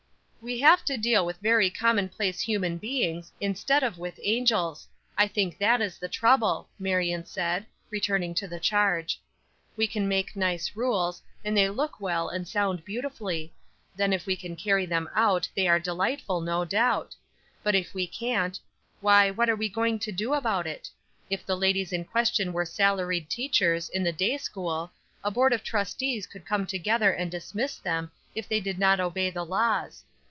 [0.43, 4.87] "We have to deal with very common place human beings, instead of with angels.
[5.15, 9.21] I think that is the trouble," Marion said, returning to the charge.
[9.77, 13.53] "We can make nice rules, and they look well and sound beautifully;
[13.95, 17.13] then if we can carry them out they are delightful, no doubt.
[17.61, 18.59] But if we can't,
[18.99, 20.89] why, what are we going to do about it?
[21.29, 24.91] If the ladies in question were salaried teachers in the day school,
[25.23, 29.29] a board of trustees could come together and dismiss them if they did not obey
[29.29, 30.03] the laws.